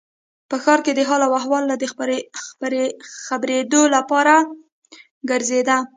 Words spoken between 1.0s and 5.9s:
حال و احوال نه د خبرېدو لپاره ګرځېده.